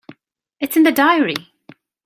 [0.59, 1.53] It's in the diary.